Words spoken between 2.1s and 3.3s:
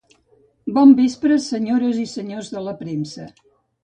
senyors de la premsa.